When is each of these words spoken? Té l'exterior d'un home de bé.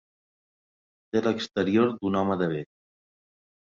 Té 1.13 1.23
l'exterior 1.27 1.95
d'un 2.01 2.21
home 2.25 2.43
de 2.45 2.53
bé. 2.57 2.67